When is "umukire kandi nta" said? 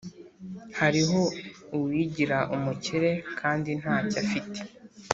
2.55-3.97